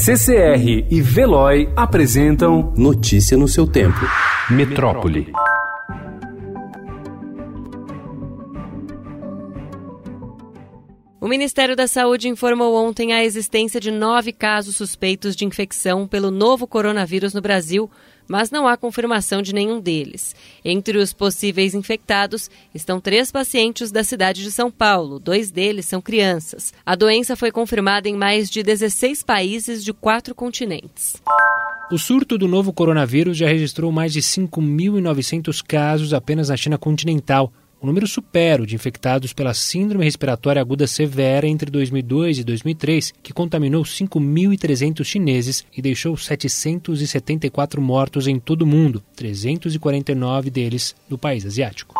[0.00, 3.98] CCR e Veloy apresentam Notícia no seu tempo.
[4.48, 5.26] Metrópole.
[11.28, 16.30] O Ministério da Saúde informou ontem a existência de nove casos suspeitos de infecção pelo
[16.30, 17.90] novo coronavírus no Brasil,
[18.26, 20.34] mas não há confirmação de nenhum deles.
[20.64, 26.00] Entre os possíveis infectados estão três pacientes da cidade de São Paulo, dois deles são
[26.00, 26.72] crianças.
[26.86, 31.20] A doença foi confirmada em mais de 16 países de quatro continentes.
[31.92, 37.52] O surto do novo coronavírus já registrou mais de 5.900 casos apenas na China continental.
[37.80, 43.14] O número supera o de infectados pela Síndrome Respiratória Aguda Severa entre 2002 e 2003,
[43.22, 51.16] que contaminou 5.300 chineses e deixou 774 mortos em todo o mundo, 349 deles no
[51.16, 51.94] país asiático.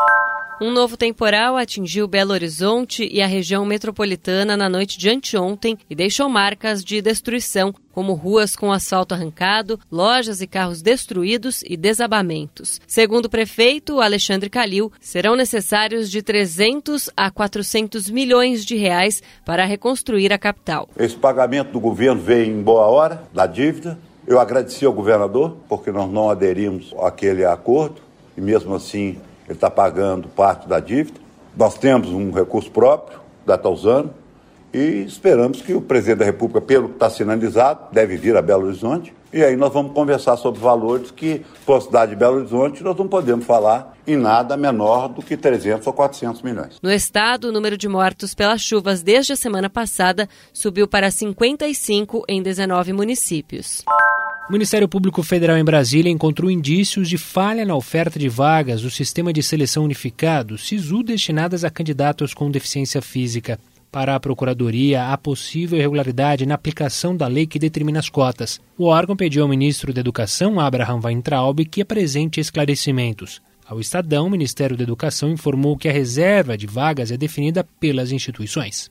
[0.61, 5.95] Um novo temporal atingiu Belo Horizonte e a região metropolitana na noite de anteontem e
[5.95, 12.81] deixou marcas de destruição, como ruas com asfalto arrancado, lojas e carros destruídos e desabamentos.
[12.89, 19.65] Segundo o prefeito Alexandre Calil, serão necessários de 300 a 400 milhões de reais para
[19.65, 20.89] reconstruir a capital.
[20.99, 23.97] Esse pagamento do governo veio em boa hora da dívida.
[24.27, 28.03] Eu agradeci ao governador porque nós não aderimos àquele acordo
[28.37, 29.19] e mesmo assim
[29.49, 31.19] ele está pagando parte da dívida.
[31.57, 34.13] Nós temos um recurso próprio da Tausano
[34.73, 38.67] e esperamos que o presidente da República, pelo que está sinalizado, deve vir a Belo
[38.67, 39.15] Horizonte.
[39.33, 43.09] E aí nós vamos conversar sobre valores que, por cidade de Belo Horizonte, nós não
[43.09, 46.79] podemos falar em nada menor do que 300 ou 400 milhões.
[46.83, 52.25] No estado, o número de mortos pelas chuvas desde a semana passada subiu para 55
[52.29, 53.85] em 19 municípios.
[54.49, 58.89] O Ministério Público Federal em Brasília encontrou indícios de falha na oferta de vagas do
[58.89, 63.61] Sistema de Seleção Unificado, SISU, destinadas a candidatos com deficiência física.
[63.93, 68.59] Para a Procuradoria, há possível irregularidade na aplicação da lei que determina as cotas.
[68.79, 73.43] O órgão pediu ao ministro da Educação, Abraham Weintraub, que apresente esclarecimentos.
[73.67, 78.13] Ao Estadão, o Ministério da Educação informou que a reserva de vagas é definida pelas
[78.13, 78.89] instituições.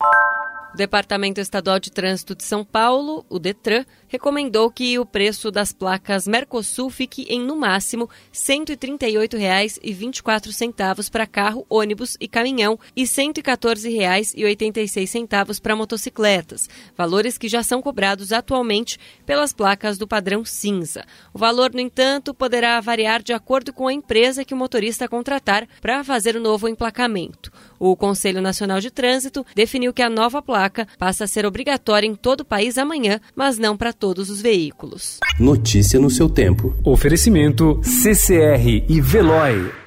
[0.78, 5.74] O Departamento Estadual de Trânsito de São Paulo, o DETRAN, recomendou que o preço das
[5.74, 13.08] placas Mercosul fique em, no máximo, R$ 138,24 para carro, ônibus e caminhão e R$
[13.08, 21.04] 114,86 para motocicletas, valores que já são cobrados atualmente pelas placas do padrão cinza.
[21.34, 25.68] O valor, no entanto, poderá variar de acordo com a empresa que o motorista contratar
[25.82, 27.52] para fazer o novo emplacamento.
[27.80, 32.16] O Conselho Nacional de Trânsito definiu que a nova placa passa a ser obrigatória em
[32.16, 35.20] todo o país amanhã, mas não para todos os veículos.
[35.40, 36.76] Notícia no seu tempo.
[36.84, 39.87] Oferecimento CCR e Veloy.